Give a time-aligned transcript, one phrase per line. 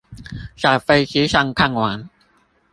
[0.59, 2.09] 在飛機上看完